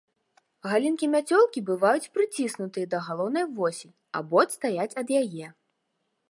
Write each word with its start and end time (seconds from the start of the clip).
Галінкі 0.69 1.09
мяцёлкі 1.15 1.61
бываюць 1.67 2.09
прыціснутыя 2.19 2.89
да 2.95 3.03
галоўнай 3.09 3.45
восі 3.61 3.87
або 4.21 4.35
адстаяць 4.47 4.91
ад 5.05 5.15
яе. 5.21 5.47